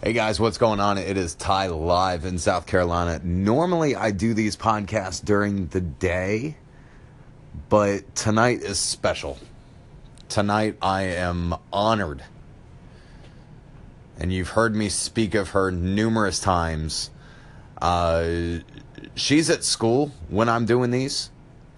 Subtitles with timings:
[0.00, 0.96] Hey guys, what's going on?
[0.96, 3.20] It is Ty live in South Carolina.
[3.24, 6.56] Normally I do these podcasts during the day,
[7.68, 9.38] but tonight is special.
[10.28, 12.22] Tonight I am honored.
[14.20, 17.10] And you've heard me speak of her numerous times.
[17.82, 18.58] Uh,
[19.16, 21.30] she's at school when I'm doing these.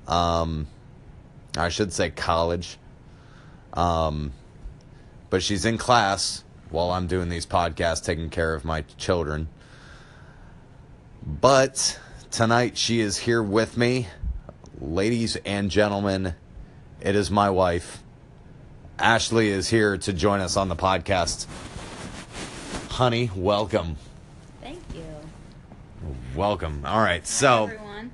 [0.07, 0.67] Um,
[1.57, 2.77] I should say college.
[3.73, 4.35] Um,
[5.31, 9.49] but she's in class while I'm doing these podcasts, taking care of my children.
[11.25, 11.99] But
[12.31, 14.09] tonight she is here with me.
[14.81, 16.35] Ladies and gentlemen,
[17.01, 18.03] it is my wife.
[18.99, 21.47] Ashley is here to join us on the podcast.
[22.91, 23.97] Honey, welcome.
[24.61, 25.05] Thank you.
[26.35, 26.85] Welcome.
[26.87, 27.27] All right.
[27.27, 27.65] So.
[27.65, 28.13] everyone.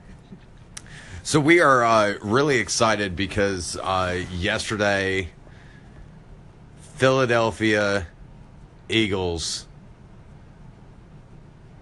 [1.23, 5.31] So we are uh, really excited because uh, yesterday,
[6.95, 8.07] Philadelphia
[8.89, 9.67] Eagles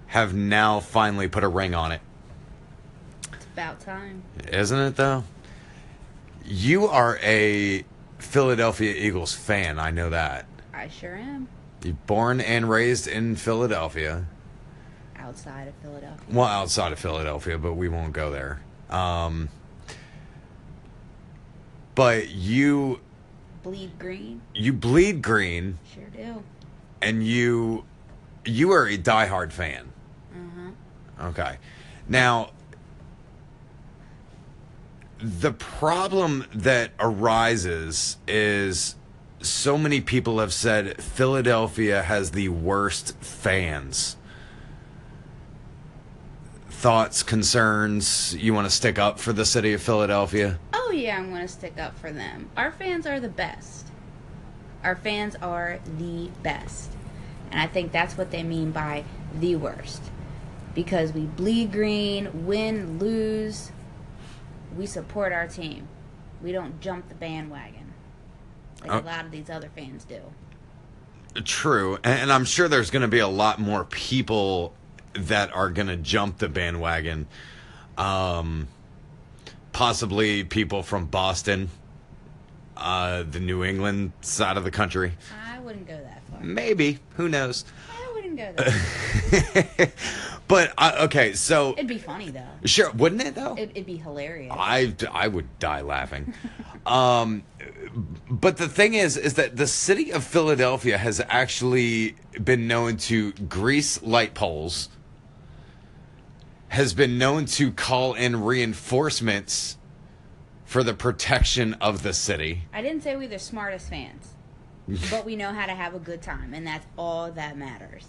[0.06, 2.00] have now finally put a ring on it,
[3.32, 4.22] It's about time.
[4.48, 4.96] isn't it?
[4.96, 5.24] Though
[6.44, 7.84] you are a
[8.18, 10.46] Philadelphia Eagles fan, I know that.
[10.72, 11.48] I sure am.
[11.82, 14.26] You're born and raised in Philadelphia.
[15.18, 16.24] Outside of Philadelphia.
[16.30, 18.60] Well, outside of Philadelphia, but we won't go there.
[18.90, 19.48] Um,
[21.94, 23.00] but you
[23.62, 24.42] Bleed green.
[24.54, 26.42] you bleed green, Sure do.
[27.04, 27.84] And you
[28.44, 29.92] you are a diehard fan.
[30.32, 31.28] Uh-huh.
[31.28, 31.58] Okay,
[32.08, 32.50] now
[35.18, 38.96] the problem that arises is
[39.40, 44.16] so many people have said Philadelphia has the worst fans.
[46.68, 50.58] Thoughts, concerns, you want to stick up for the city of Philadelphia?
[50.74, 52.50] Oh yeah, I'm gonna stick up for them.
[52.56, 53.88] Our fans are the best.
[54.82, 56.93] Our fans are the best.
[57.54, 59.04] And I think that's what they mean by
[59.38, 60.02] the worst.
[60.74, 63.70] Because we bleed green, win, lose,
[64.76, 65.86] we support our team.
[66.42, 67.94] We don't jump the bandwagon.
[68.82, 68.98] Like Oh.
[68.98, 70.20] a lot of these other fans do.
[71.44, 74.74] True, and and I'm sure there's going to be a lot more people
[75.12, 77.28] that are going to jump the bandwagon.
[77.96, 78.66] Um,
[79.70, 81.70] possibly people from Boston,
[82.76, 85.12] uh, the New England side of the country.
[85.64, 86.40] I wouldn't go that far.
[86.42, 87.64] Maybe, who knows?
[87.90, 90.36] I wouldn't go that far.
[90.46, 92.44] but uh, okay, so It'd be funny though.
[92.66, 93.54] sure, wouldn't it though?
[93.54, 94.52] It, it'd be hilarious.
[94.54, 96.34] I, I would die laughing.
[96.84, 97.44] um,
[98.28, 103.32] but the thing is, is that the city of Philadelphia has actually been known to
[103.32, 104.90] grease light poles,
[106.68, 109.78] has been known to call in reinforcements
[110.66, 112.64] for the protection of the city.
[112.72, 114.33] I didn't say we're the smartest fans,
[115.10, 118.06] but we know how to have a good time, and that's all that matters.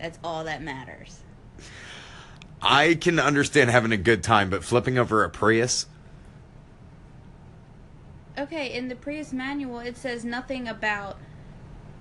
[0.00, 1.20] That's all that matters.
[2.60, 5.86] I can understand having a good time, but flipping over a Prius,
[8.38, 11.18] Okay, in the Prius manual, it says nothing about,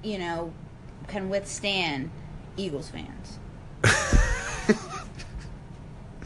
[0.03, 0.53] you know,
[1.07, 2.11] can withstand
[2.57, 3.39] Eagles fans.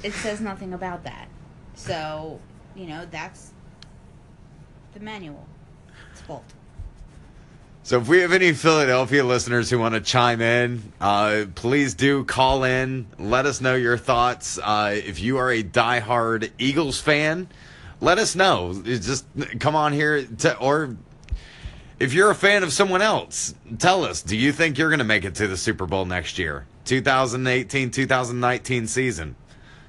[0.03, 1.29] it says nothing about that.
[1.75, 2.41] So,
[2.75, 3.53] you know, that's
[4.93, 5.47] the manual.
[6.11, 6.43] It's fault.
[7.83, 12.23] So if we have any Philadelphia listeners who want to chime in, uh, please do
[12.23, 13.07] call in.
[13.17, 14.59] Let us know your thoughts.
[14.59, 17.49] Uh, if you are a diehard Eagles fan,
[17.99, 18.79] let us know.
[18.83, 19.25] Just
[19.59, 20.95] come on here, to, or
[21.99, 24.21] if you're a fan of someone else, tell us.
[24.21, 27.89] Do you think you're going to make it to the Super Bowl next year, 2018,
[27.89, 29.35] 2019 season?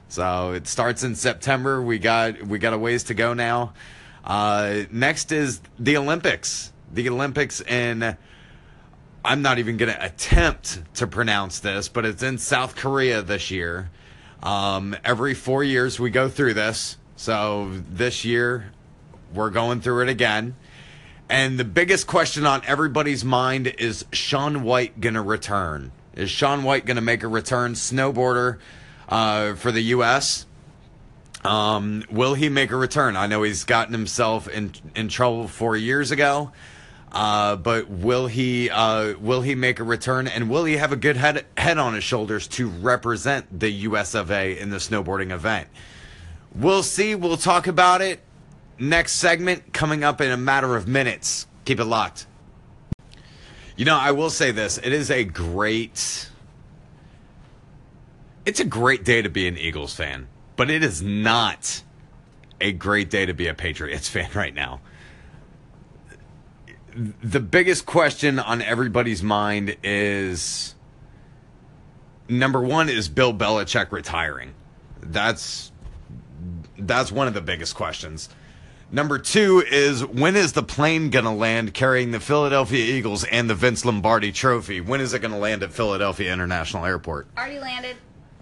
[0.09, 1.83] So it starts in September.
[1.83, 3.75] We got we got a ways to go now.
[4.25, 6.72] Uh, next is the Olympics.
[6.93, 8.17] The Olympics in
[9.25, 13.51] I'm not even going to attempt to pronounce this, but it's in South Korea this
[13.51, 13.91] year.
[14.43, 16.97] Um, every four years we go through this.
[17.15, 18.73] So this year
[19.33, 20.57] we're going through it again.
[21.29, 25.93] And the biggest question on everybody's mind is Shaun White going to return?
[26.15, 27.75] Is Shaun White going to make a return?
[27.75, 28.59] Snowboarder
[29.09, 30.47] uh, for the U.S.
[31.45, 33.17] Um, will he make a return?
[33.17, 36.53] I know he's gotten himself in in trouble four years ago,
[37.13, 40.27] uh, but will he uh, will he make a return?
[40.27, 44.15] And will he have a good head head on his shoulders to represent the U.S.
[44.15, 44.59] of A.
[44.59, 45.69] in the snowboarding event?
[46.55, 47.15] We'll see.
[47.15, 48.21] We'll talk about it
[48.79, 51.47] next segment coming up in a matter of minutes.
[51.67, 52.27] Keep it locked.
[53.77, 56.31] You know, I will say this: it is a great
[58.47, 61.83] it's a great day to be an Eagles fan, but it is not
[62.61, 64.81] a great day to be a Patriots fan right now.
[66.95, 70.75] The biggest question on everybody's mind is
[72.29, 74.55] number one is Bill Belichick retiring.
[75.01, 75.73] That's
[76.79, 78.29] that's one of the biggest questions.
[78.91, 83.49] Number two is when is the plane going to land carrying the Philadelphia Eagles and
[83.49, 84.83] the Vince Lombardi Trophy?
[84.83, 87.27] When is it going to land at Philadelphia International Airport?
[87.39, 87.97] Already landed.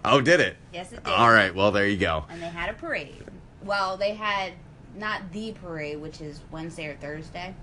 [0.05, 0.57] Oh, did it?
[0.73, 1.13] Yes, it did.
[1.13, 1.55] All right.
[1.55, 2.25] Well, there you go.
[2.29, 3.25] And they had a parade.
[3.63, 4.55] Well, they had
[4.97, 7.55] not the parade, which is Wednesday or Thursday,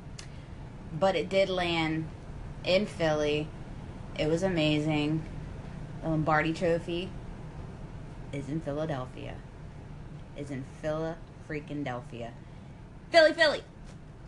[0.94, 2.08] but it did land
[2.64, 3.48] in Philly.
[4.18, 5.24] It was amazing.
[6.02, 7.10] The Lombardi Trophy
[8.32, 9.36] is in Philadelphia.
[10.36, 11.18] Is in Phila
[11.50, 12.32] freaking Delphia.
[13.12, 13.64] Philly, Philly.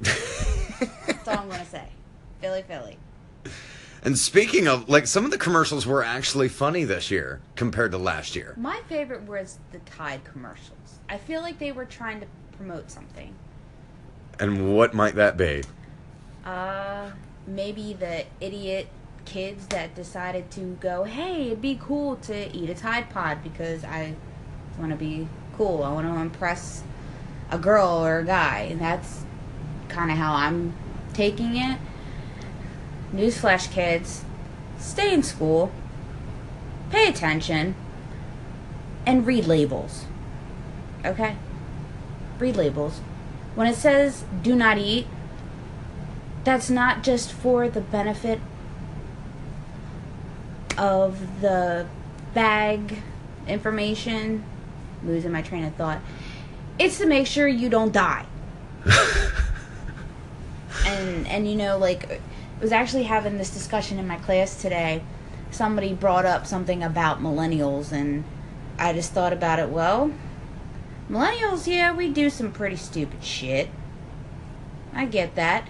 [0.02, 1.90] That's all I'm gonna say.
[2.42, 2.98] Philly, Philly.
[4.02, 7.98] And speaking of, like, some of the commercials were actually funny this year compared to
[7.98, 8.54] last year.
[8.58, 11.00] My favorite was the Tide commercials.
[11.10, 13.36] I feel like they were trying to promote something.
[14.40, 15.64] And what might that be?
[16.46, 17.12] Uh,
[17.46, 18.88] maybe the idiot
[19.26, 23.84] kids that decided to go, hey, it'd be cool to eat a Tide Pod because
[23.84, 24.16] I
[24.78, 25.84] want to be cool.
[25.84, 26.84] I want to impress
[27.52, 28.68] a girl or a guy.
[28.72, 29.24] And that's
[29.88, 30.74] kind of how I'm
[31.14, 31.80] taking it.
[33.14, 34.24] Newsflash, kids,
[34.78, 35.72] stay in school,
[36.92, 37.76] pay attention,
[39.06, 40.06] and read labels.
[41.04, 41.36] Okay?
[42.38, 43.02] Read labels.
[43.56, 45.08] When it says do not eat,
[46.44, 48.40] that's not just for the benefit
[50.78, 51.88] of the
[52.34, 53.02] bag
[53.48, 54.44] information.
[55.04, 56.00] Losing my train of thought.
[56.78, 58.26] It's to make sure you don't die.
[60.86, 62.20] and and you know like I
[62.62, 65.04] was actually having this discussion in my class today.
[65.52, 68.24] Somebody brought up something about millennials and
[68.78, 70.12] I just thought about it, well,
[71.10, 73.70] millennials, yeah, we do some pretty stupid shit.
[74.94, 75.68] I get that.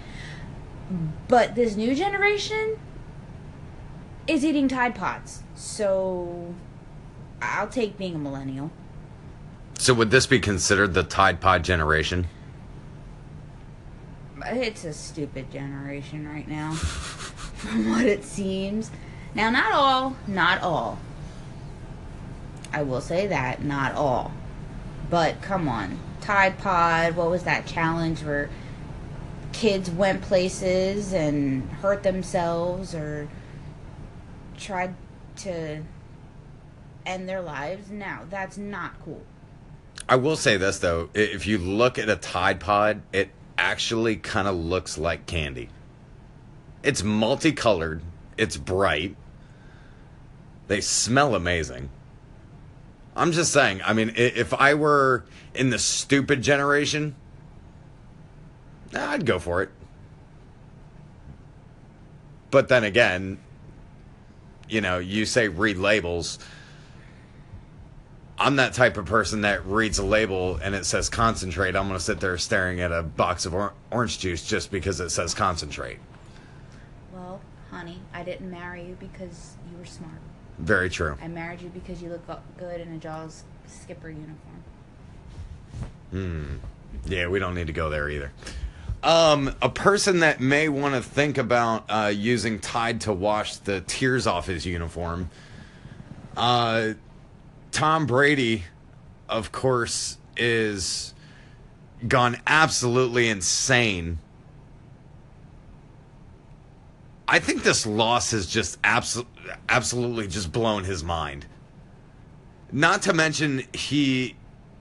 [1.28, 2.78] But this new generation
[4.26, 5.42] is eating Tide Pods.
[5.54, 6.54] So
[7.40, 8.70] I'll take being a millennial.
[9.78, 12.26] So, would this be considered the Tide Pod generation?
[14.44, 18.90] It's a stupid generation right now, from what it seems.
[19.34, 20.98] Now, not all, not all.
[22.72, 24.32] I will say that, not all.
[25.08, 25.98] But come on.
[26.20, 28.50] Tide Pod, what was that challenge where
[29.52, 33.28] kids went places and hurt themselves or
[34.58, 34.94] tried
[35.36, 35.82] to
[37.06, 37.90] end their lives?
[37.90, 39.22] Now, that's not cool.
[40.08, 44.48] I will say this though, if you look at a Tide Pod, it actually kind
[44.48, 45.68] of looks like candy.
[46.82, 48.02] It's multicolored,
[48.36, 49.16] it's bright.
[50.66, 51.90] They smell amazing.
[53.14, 55.24] I'm just saying, I mean, if I were
[55.54, 57.16] in the stupid generation,
[58.94, 59.70] I'd go for it.
[62.50, 63.38] But then again,
[64.68, 66.38] you know, you say read labels.
[68.38, 71.76] I'm that type of person that reads a label and it says concentrate.
[71.76, 74.98] I'm going to sit there staring at a box of or- orange juice just because
[75.00, 75.98] it says concentrate.
[77.12, 77.40] Well,
[77.70, 80.18] honey, I didn't marry you because you were smart.
[80.58, 81.16] Very true.
[81.22, 82.22] I married you because you look
[82.58, 84.64] good in a Jaws skipper uniform.
[86.10, 86.56] Hmm.
[87.06, 88.32] Yeah, we don't need to go there either.
[89.02, 93.80] Um, a person that may want to think about uh, using Tide to wash the
[93.80, 95.30] tears off his uniform.
[96.36, 96.92] Uh,
[97.72, 98.64] Tom Brady,
[99.28, 101.14] of course, is
[102.06, 104.18] gone absolutely insane.
[107.26, 109.26] I think this loss has just abso-
[109.68, 111.46] absolutely just blown his mind.
[112.72, 114.36] Not to mention he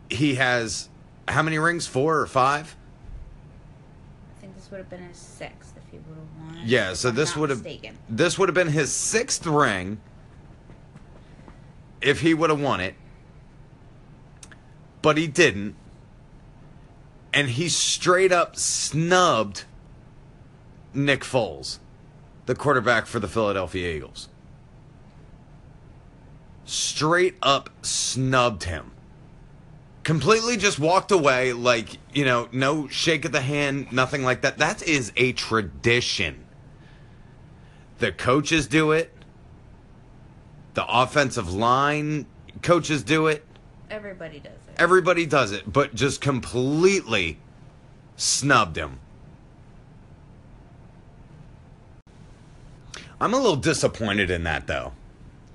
[0.10, 0.89] he has
[1.27, 1.86] how many rings?
[1.86, 2.75] Four or five?
[4.72, 6.64] I think this would have been his sixth if he would have won.
[6.66, 7.98] Yeah, so this would have mistaken.
[8.08, 10.00] this would have been his sixth ring
[12.02, 12.96] if he would have won it.
[15.02, 15.76] But he didn't.
[17.34, 19.66] And he straight up snubbed
[20.94, 21.80] Nick Foles,
[22.46, 24.30] the quarterback for the Philadelphia Eagles.
[26.66, 28.92] Straight up snubbed him.
[30.03, 34.58] Completely just walked away like, you know, no shake of the hand, nothing like that.
[34.58, 36.46] That is a tradition.
[38.00, 39.13] The coaches do it.
[40.74, 42.25] The offensive line
[42.62, 43.46] coaches do it.
[43.89, 44.75] Everybody does it.
[44.77, 47.39] Everybody does it, but just completely
[48.15, 49.00] snubbed him.
[53.22, 54.94] I'm a little disappointed in that though.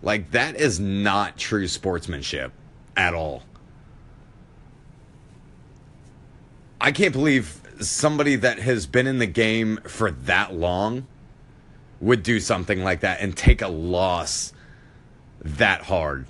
[0.02, 2.52] Like that is not true sportsmanship
[2.96, 3.42] at all.
[6.84, 11.06] I can't believe somebody that has been in the game for that long
[11.98, 14.52] would do something like that and take a loss
[15.40, 16.26] that hard.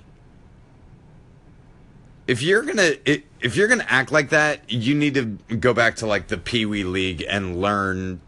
[2.25, 5.25] If you're gonna if you're gonna act like that, you need to
[5.57, 8.21] go back to like the Pee Wee League and learn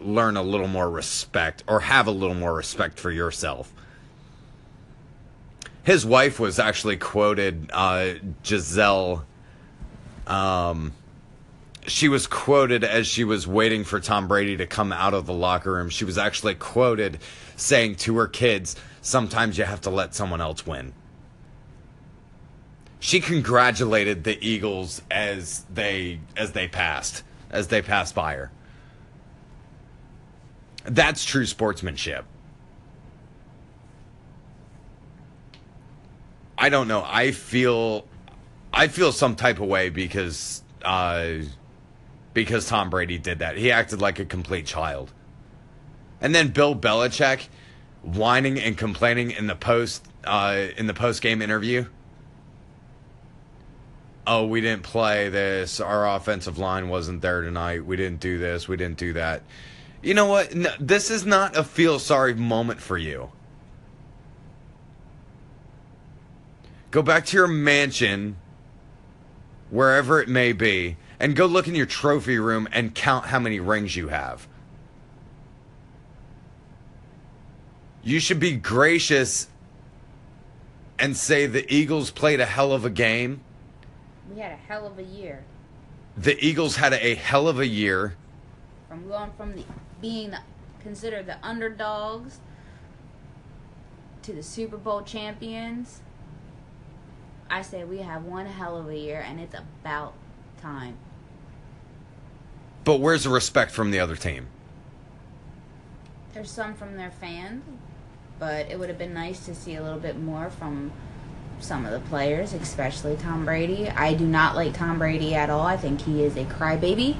[0.00, 3.72] learn a little more respect or have a little more respect for yourself.
[5.84, 9.24] His wife was actually quoted, uh, Gisele.
[10.26, 10.92] Um,
[11.88, 15.32] she was quoted as she was waiting for Tom Brady to come out of the
[15.32, 15.88] locker room.
[15.88, 17.18] She was actually quoted
[17.56, 20.92] saying to her kids, Sometimes you have to let someone else win.
[23.00, 28.50] She congratulated the Eagles as they as they passed, as they passed by her.
[30.84, 32.24] That's true sportsmanship.
[36.58, 37.04] I don't know.
[37.06, 38.04] I feel
[38.72, 41.34] I feel some type of way because uh,
[42.34, 43.56] because Tom Brady did that.
[43.56, 45.12] He acted like a complete child.
[46.20, 47.48] And then Bill Belichick
[48.02, 51.86] whining and complaining in the post uh, in the post game interview.
[54.26, 55.80] Oh, we didn't play this.
[55.80, 57.86] Our offensive line wasn't there tonight.
[57.86, 58.68] We didn't do this.
[58.68, 59.42] We didn't do that.
[60.02, 60.54] You know what?
[60.54, 63.32] No, this is not a feel sorry moment for you.
[66.90, 68.36] Go back to your mansion,
[69.70, 73.60] wherever it may be, and go look in your trophy room and count how many
[73.60, 74.46] rings you have.
[78.02, 79.48] You should be gracious
[80.98, 83.40] and say the Eagles played a hell of a game.
[84.32, 85.44] We had a hell of a year.
[86.16, 88.16] The Eagles had a hell of a year.
[88.88, 89.64] From going from the,
[90.00, 90.40] being the,
[90.80, 92.40] considered the underdogs
[94.22, 96.00] to the Super Bowl champions.
[97.50, 100.14] I say we have one hell of a year, and it's about
[100.60, 100.96] time.
[102.88, 104.46] But where's the respect from the other team?
[106.32, 107.62] There's some from their fans,
[108.38, 110.90] but it would have been nice to see a little bit more from
[111.60, 113.90] some of the players, especially Tom Brady.
[113.90, 115.66] I do not like Tom Brady at all.
[115.66, 117.18] I think he is a crybaby.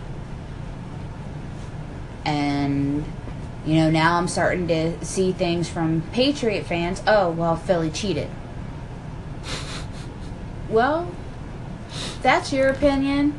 [2.25, 3.05] And,
[3.67, 7.03] you know, now I'm starting to see things from Patriot fans.
[7.07, 8.31] Oh, well, Philly cheated.
[10.71, 11.15] Well,
[12.23, 13.39] that's your opinion.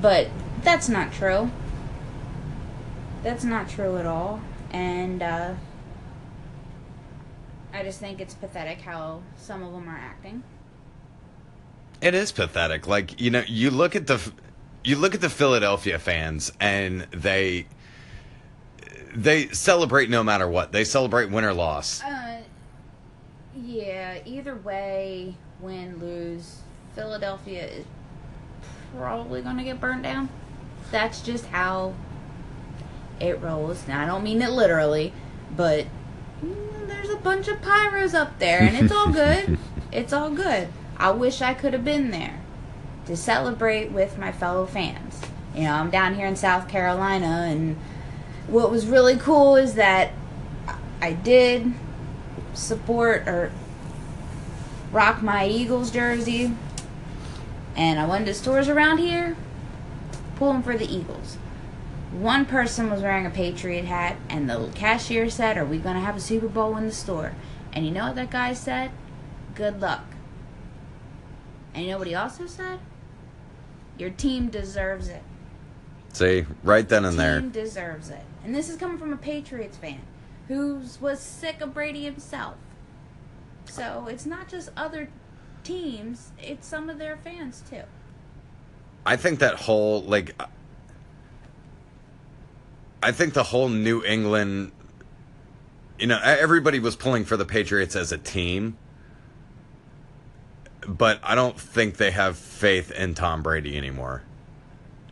[0.00, 0.28] But
[0.62, 1.50] that's not true.
[3.22, 4.40] That's not true at all.
[4.70, 5.54] And, uh,
[7.72, 10.42] I just think it's pathetic how some of them are acting.
[12.00, 12.86] It is pathetic.
[12.86, 14.20] Like you know, you look at the
[14.84, 17.66] you look at the Philadelphia fans, and they
[19.14, 20.72] they celebrate no matter what.
[20.72, 22.02] They celebrate win or loss.
[22.02, 22.42] Uh,
[23.54, 24.18] yeah.
[24.24, 26.60] Either way, win lose,
[26.94, 27.84] Philadelphia is
[28.96, 30.28] probably going to get burned down.
[30.90, 31.94] That's just how
[33.20, 33.86] it rolls.
[33.86, 35.12] Now I don't mean it literally,
[35.56, 35.86] but
[36.44, 39.58] mm, there's a bunch of pyros up there, and it's all good.
[39.92, 40.68] it's all good.
[40.96, 42.40] I wish I could have been there
[43.06, 45.20] to celebrate with my fellow fans.
[45.54, 47.76] You know, I'm down here in South Carolina, and
[48.46, 50.12] what was really cool is that
[51.00, 51.72] I did
[52.54, 53.52] support or
[54.92, 56.52] rock my Eagles jersey,
[57.76, 59.36] and I went to stores around here
[60.38, 61.38] pulling for the Eagles
[62.10, 66.00] one person was wearing a Patriot hat, and the cashier said, Are we going to
[66.00, 67.34] have a Super Bowl in the store?
[67.72, 68.90] And you know what that guy said?
[69.54, 70.04] Good luck.
[71.74, 72.80] And you know what he also said?
[73.98, 75.22] Your team deserves it.
[76.14, 77.40] See, right then and team there.
[77.40, 78.22] Team deserves it.
[78.42, 80.00] And this is coming from a Patriots fan
[80.48, 82.54] who was sick of Brady himself.
[83.66, 85.10] So it's not just other
[85.62, 87.82] teams, it's some of their fans too.
[89.08, 90.38] I think that whole, like,
[93.02, 94.70] I think the whole New England,
[95.98, 98.76] you know, everybody was pulling for the Patriots as a team,
[100.86, 104.24] but I don't think they have faith in Tom Brady anymore,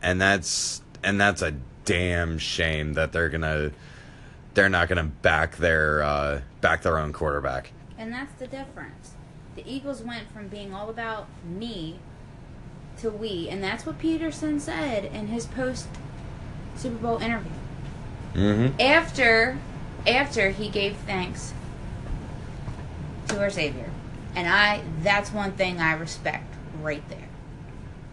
[0.03, 3.71] and that's and that's a damn shame that they're gonna
[4.53, 7.71] they're not gonna back their uh, back their own quarterback.
[7.97, 9.13] And that's the difference.
[9.55, 11.97] The Eagles went from being all about me
[12.99, 15.87] to we, and that's what Pederson said in his post
[16.75, 17.51] Super Bowl interview.
[18.33, 18.79] Mm-hmm.
[18.81, 19.57] After,
[20.05, 21.53] after he gave thanks
[23.29, 23.89] to our Savior,
[24.35, 27.29] and I, that's one thing I respect right there,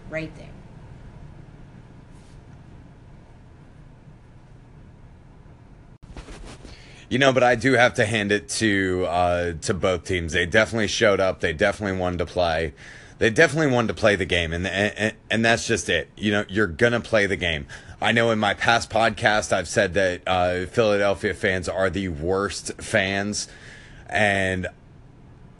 [0.09, 0.49] right there.
[7.11, 10.33] You know, but I do have to hand it to uh, to both teams.
[10.33, 11.41] They definitely showed up.
[11.41, 12.73] They definitely wanted to play.
[13.19, 16.09] They definitely wanted to play the game, and and, and that's just it.
[16.17, 17.67] You know, you're gonna play the game.
[18.01, 22.73] I know in my past podcast I've said that uh, Philadelphia fans are the worst
[22.83, 23.49] fans,
[24.09, 24.69] and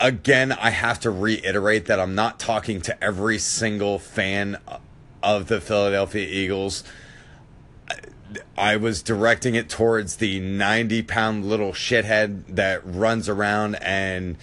[0.01, 4.59] again, I have to reiterate that I'm not talking to every single fan
[5.23, 6.85] of the Philadelphia Eagles.
[8.57, 14.37] I was directing it towards the 90 pound little shithead that runs around and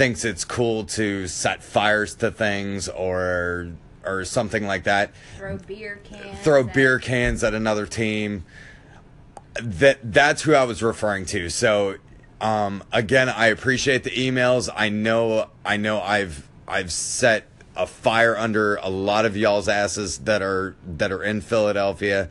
[0.00, 3.70] thinks it's cool to set fires to things or
[4.02, 5.12] or something like that.
[5.36, 6.38] Throw beer cans.
[6.38, 8.46] Throw at- beer cans at another team.
[9.62, 11.50] That that's who I was referring to.
[11.50, 11.96] So
[12.40, 14.70] um, again, I appreciate the emails.
[14.74, 20.20] I know I know I've I've set a fire under a lot of y'all's asses
[20.20, 22.30] that are that are in Philadelphia.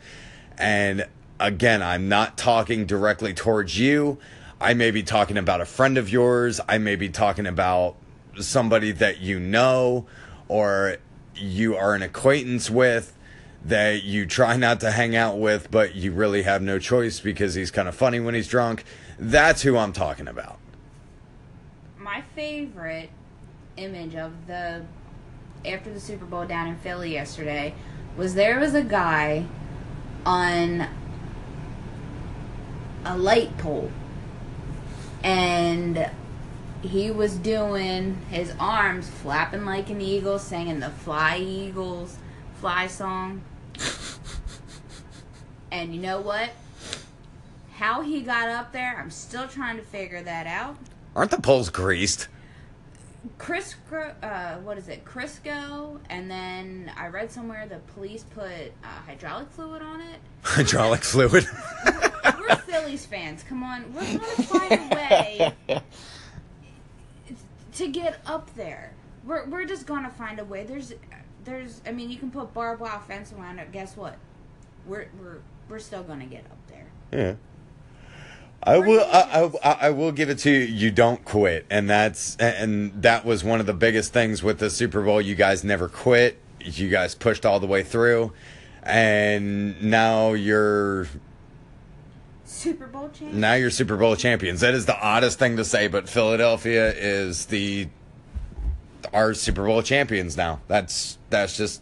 [0.58, 1.06] And
[1.38, 4.18] again, I'm not talking directly towards you.
[4.60, 6.60] I may be talking about a friend of yours.
[6.68, 7.96] I may be talking about
[8.38, 10.06] somebody that you know
[10.48, 10.98] or
[11.34, 13.16] you are an acquaintance with
[13.64, 17.54] that you try not to hang out with, but you really have no choice because
[17.54, 18.84] he's kind of funny when he's drunk.
[19.18, 20.58] That's who I'm talking about.
[21.98, 23.10] My favorite
[23.78, 24.84] image of the
[25.64, 27.74] after the Super Bowl down in Philly yesterday
[28.16, 29.46] was there was a guy
[30.26, 30.86] on
[33.04, 33.90] a light pole
[35.22, 36.10] and
[36.82, 42.16] he was doing his arms flapping like an eagle singing the fly eagles
[42.58, 43.42] fly song
[45.70, 46.50] and you know what
[47.72, 50.76] how he got up there i'm still trying to figure that out
[51.14, 52.28] Aren't the poles greased?
[53.36, 53.74] Chris,
[54.22, 59.50] uh, what is it, Crisco, and then I read somewhere the police put uh, hydraulic
[59.50, 60.20] fluid on it.
[60.42, 61.46] Hydraulic fluid.
[62.50, 63.42] We're Phillies fans.
[63.42, 65.82] Come on, we're gonna find a way
[67.74, 68.92] to get up there.
[69.24, 70.64] We're we're just gonna find a way.
[70.64, 70.92] There's
[71.44, 73.72] there's I mean you can put barbed wire fence around it.
[73.72, 74.16] Guess what?
[74.86, 75.38] We're we're
[75.68, 76.86] we're still gonna get up there.
[77.12, 77.34] Yeah.
[78.62, 79.08] I will.
[79.10, 80.58] I, I, I will give it to you.
[80.58, 84.68] You don't quit, and that's and that was one of the biggest things with the
[84.68, 85.18] Super Bowl.
[85.20, 86.38] You guys never quit.
[86.60, 88.34] You guys pushed all the way through,
[88.82, 91.06] and now you're
[92.50, 93.32] Super Bowl champ.
[93.32, 94.60] now you're Super Bowl champions.
[94.60, 97.88] That is the oddest thing to say, but Philadelphia is the
[99.14, 100.60] our Super Bowl champions now.
[100.68, 101.80] That's that's just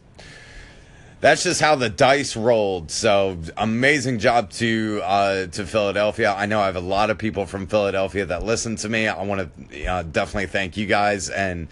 [1.21, 2.91] that's just how the dice rolled.
[2.91, 6.35] So amazing job to uh, to Philadelphia.
[6.37, 9.09] I know I have a lot of people from Philadelphia that listen to me.
[9.09, 11.69] I want to uh, definitely thank you guys and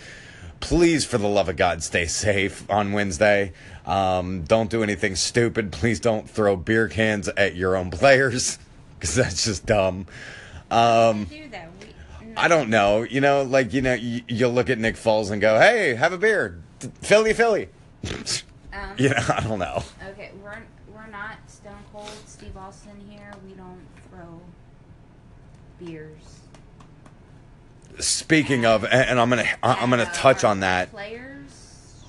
[0.58, 3.52] please, for the love of God, stay safe on Wednesday.
[3.84, 5.70] Um, don't do anything stupid.
[5.70, 8.58] Please don't throw beer cans at your own players
[9.06, 10.06] because that's just dumb.
[10.70, 11.70] Um, do that.
[11.80, 13.02] We, I don't know.
[13.02, 16.12] You know, like you know, you, you'll look at Nick Foles and go, "Hey, have
[16.12, 16.62] a beer,
[17.00, 17.68] Philly, Philly."
[18.72, 19.82] Um, you know, I don't know.
[20.10, 23.32] Okay, we're we're not Stone Cold Steve Austin here.
[23.46, 24.40] We don't throw
[25.78, 26.40] beers.
[27.98, 30.90] Speaking of, and and I'm gonna I'm gonna uh, touch on that.
[30.90, 32.04] Players,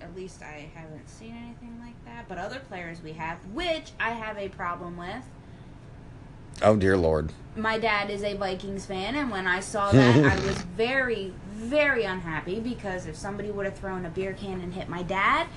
[0.00, 2.26] at least I haven't seen anything like that.
[2.26, 5.24] But other players we have, which I have a problem with.
[6.62, 7.32] Oh dear Lord.
[7.56, 12.04] My dad is a Vikings fan, and when I saw that, I was very, very
[12.04, 15.48] unhappy because if somebody would have thrown a beer can and hit my dad,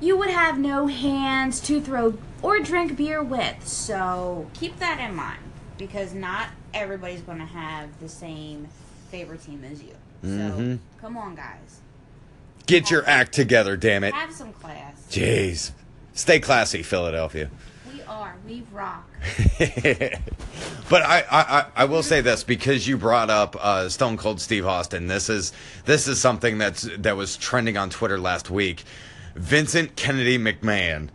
[0.00, 3.66] you would have no hands to throw or drink beer with.
[3.66, 5.40] So keep that in mind
[5.78, 8.68] because not everybody's going to have the same
[9.10, 9.94] favorite team as you.
[10.22, 10.78] So Mhm.
[11.00, 11.80] come on, guys.
[12.66, 14.14] Get your act together, damn it.
[14.14, 14.94] Have some class.
[15.10, 15.72] Jeez.
[16.14, 17.50] Stay classy, Philadelphia.
[17.92, 18.36] We are.
[18.46, 19.08] We rock.
[19.58, 24.66] but I, I, I will say this because you brought up uh, Stone Cold Steve
[24.66, 25.06] Austin.
[25.06, 25.52] This is
[25.84, 28.84] this is something that's that was trending on Twitter last week.
[29.34, 31.08] Vincent Kennedy McMahon,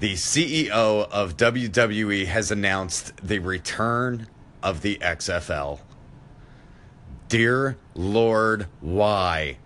[0.00, 4.26] the CEO of WWE, has announced the return
[4.62, 5.80] of the XFL.
[7.28, 9.58] Dear Lord, why?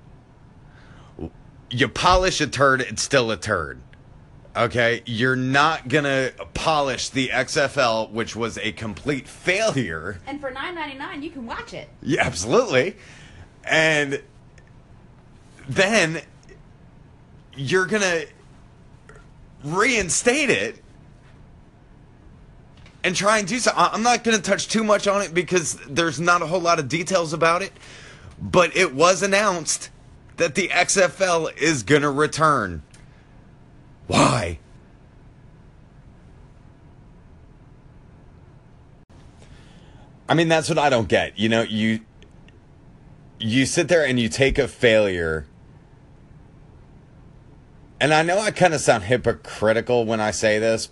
[1.71, 3.81] You polish a turd, it's still a turd.
[4.57, 10.21] Okay, you're not gonna polish the XFL, which was a complete failure.
[10.27, 11.89] And for nine ninety nine, you can watch it.
[12.03, 12.97] Yeah, absolutely.
[13.63, 14.21] And
[15.69, 16.23] then
[17.57, 18.23] you're gonna
[19.63, 20.83] reinstate it
[23.05, 23.71] and try and do so.
[23.77, 26.81] I- I'm not gonna touch too much on it because there's not a whole lot
[26.81, 27.73] of details about it.
[28.43, 29.91] But it was announced
[30.39, 32.83] that the XFL is gonna return.
[34.11, 34.59] Why?
[40.29, 41.39] I mean, that's what I don't get.
[41.39, 42.01] You know, you
[43.39, 45.47] you sit there and you take a failure.
[48.01, 50.89] And I know I kind of sound hypocritical when I say this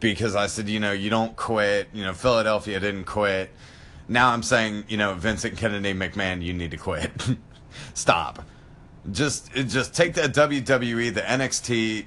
[0.00, 1.88] because I said, you know, you don't quit.
[1.94, 3.48] You know, Philadelphia didn't quit.
[4.06, 7.10] now I'm saying, you know, Vincent Kennedy McMahon, you need to quit.
[7.94, 8.44] Stop.
[9.10, 12.04] Just just take that WWE, the NXT,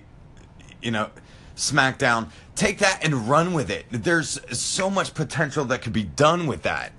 [0.81, 1.09] you know,
[1.55, 3.85] SmackDown, take that and run with it.
[3.91, 6.91] There's so much potential that could be done with that.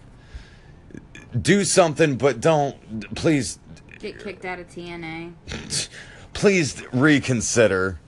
[1.41, 3.59] Do something, but don't please
[3.99, 5.33] Get kicked out of TNA.
[6.33, 7.99] please reconsider.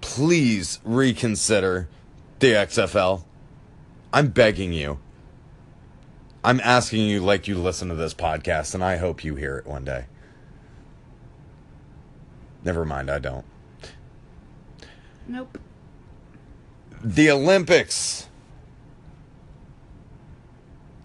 [0.00, 1.88] Please reconsider
[2.38, 3.24] the XFL.
[4.12, 4.98] I'm begging you.
[6.44, 9.66] I'm asking you like you listen to this podcast, and I hope you hear it
[9.66, 10.04] one day.
[12.62, 13.44] Never mind, I don't.
[15.26, 15.58] Nope.
[17.02, 18.28] The Olympics.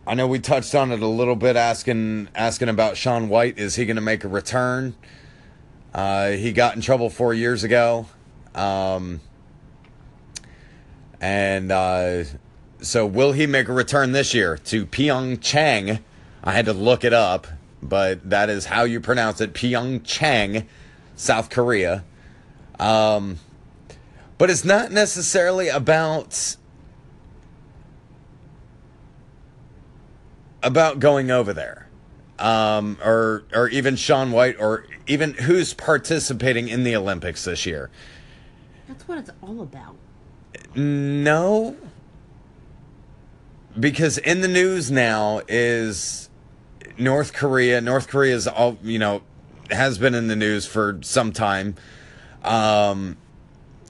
[0.05, 3.59] I know we touched on it a little bit, asking asking about Shaun White.
[3.59, 4.95] Is he going to make a return?
[5.93, 8.07] Uh, he got in trouble four years ago,
[8.55, 9.21] um,
[11.21, 12.23] and uh,
[12.81, 15.99] so will he make a return this year to Pyeongchang?
[16.43, 17.47] I had to look it up,
[17.81, 20.65] but that is how you pronounce it, Pyeongchang,
[21.15, 22.03] South Korea.
[22.79, 23.39] Um,
[24.39, 26.55] but it's not necessarily about
[30.63, 31.89] about going over there
[32.39, 37.91] um, or or even Shaun White or even who's participating in the Olympics this year.
[38.87, 39.95] That's what it's all about.
[40.73, 41.75] No,
[43.77, 46.29] because in the news now is
[46.97, 47.81] North Korea.
[47.81, 49.21] North Korea is all you know
[49.69, 51.75] has been in the news for some time.
[52.41, 53.17] Um,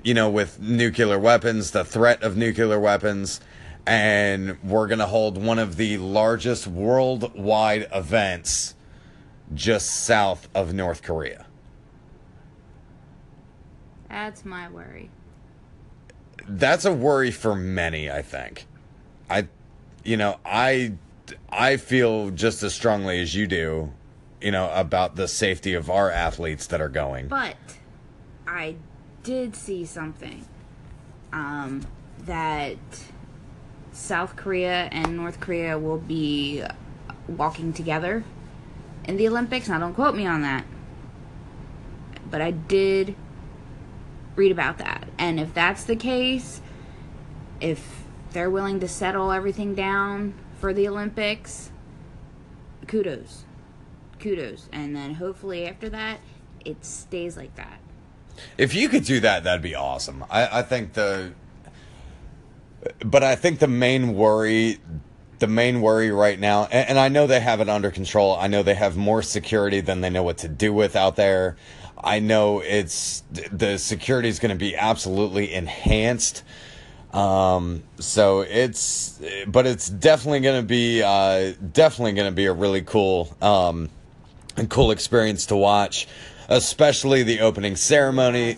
[0.04, 3.42] you know, with nuclear weapons, the threat of nuclear weapons,
[3.86, 8.76] and we're going to hold one of the largest worldwide events
[9.54, 11.46] just south of North Korea.
[14.10, 15.10] That's my worry.
[16.48, 18.66] That's a worry for many, I think.
[19.30, 19.48] I
[20.04, 20.94] you know, I
[21.50, 23.94] I feel just as strongly as you do,
[24.42, 27.28] you know, about the safety of our athletes that are going.
[27.28, 27.56] But
[28.48, 28.76] I
[29.24, 30.46] did see something
[31.32, 31.86] um,
[32.20, 32.78] that
[33.92, 36.64] South Korea and North Korea will be
[37.28, 38.24] walking together
[39.06, 39.68] in the Olympics.
[39.68, 40.66] Now, don't quote me on that.
[42.30, 43.16] But I did
[44.36, 45.08] read about that.
[45.18, 46.62] And if that's the case,
[47.60, 51.72] if they're willing to settle everything down for the Olympics,
[52.88, 53.46] kudos.
[54.20, 54.70] Kudos.
[54.72, 56.20] And then hopefully after that,
[56.64, 57.80] it stays like that.
[58.58, 60.26] If you could do that, that'd be awesome.
[60.30, 61.34] I, I think the,
[63.04, 64.80] but I think the main worry,
[65.40, 68.36] the main worry right now, and, and I know they have it under control.
[68.36, 71.58] I know they have more security than they know what to do with out there.
[72.02, 76.44] I know it's the security is going to be absolutely enhanced.
[77.12, 82.54] Um, so it's, but it's definitely going to be, uh, definitely going to be a
[82.54, 83.90] really cool, um,
[84.56, 86.08] and cool experience to watch,
[86.50, 88.58] especially the opening ceremony.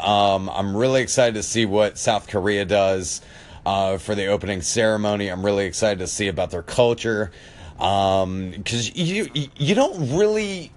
[0.00, 3.20] Um, I'm really excited to see what South Korea does
[3.66, 5.28] uh, for the opening ceremony.
[5.28, 7.30] I'm really excited to see about their culture
[7.76, 10.72] because you you don't really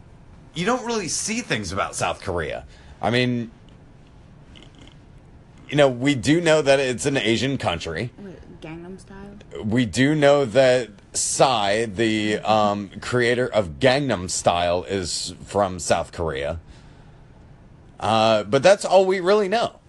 [0.56, 2.66] you don't really see things about South Korea.
[3.02, 3.52] I mean,
[5.70, 8.12] you know, we do know that it's an Asian country.
[8.62, 9.64] Gangnam Style?
[9.64, 16.60] We do know that Psy, the um, creator of Gangnam Style, is from South Korea.
[18.00, 19.80] Uh, but that's all we really know.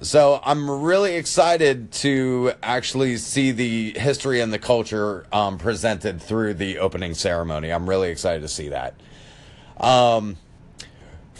[0.00, 6.54] So I'm really excited to actually see the history and the culture um, presented through
[6.54, 7.72] the opening ceremony.
[7.72, 8.94] I'm really excited to see that.
[9.78, 10.36] Um,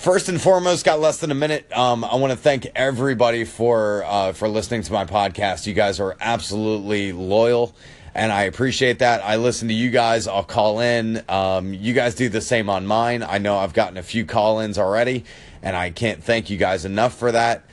[0.04, 1.66] first and foremost, got less than a minute.
[1.74, 5.66] Um, I want to thank everybody for uh, for listening to my podcast.
[5.66, 7.74] You guys are absolutely loyal,
[8.14, 9.24] and I appreciate that.
[9.24, 10.28] I listen to you guys.
[10.28, 11.24] I'll call in.
[11.26, 13.22] Um, you guys do the same on mine.
[13.22, 15.24] I know I've gotten a few call ins already,
[15.62, 17.64] and I can't thank you guys enough for that.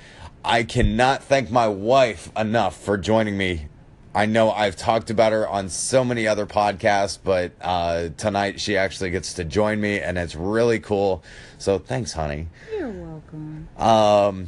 [0.44, 3.67] I cannot thank my wife enough for joining me.
[4.13, 8.76] I know I've talked about her on so many other podcasts, but uh, tonight she
[8.76, 11.24] actually gets to join me, and it's really cool.
[11.58, 12.47] So thanks, honey.
[12.76, 13.69] You're welcome.
[13.78, 14.47] Um,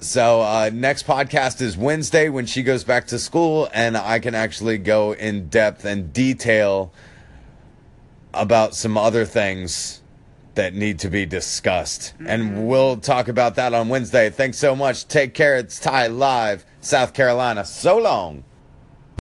[0.00, 4.34] so uh, next podcast is Wednesday when she goes back to school, and I can
[4.34, 6.90] actually go in depth and detail
[8.32, 10.00] about some other things
[10.54, 12.14] that need to be discussed.
[12.26, 14.30] And we'll talk about that on Wednesday.
[14.30, 15.06] Thanks so much.
[15.08, 15.56] Take care.
[15.56, 17.64] It's Ty Live, South Carolina.
[17.64, 18.44] So long.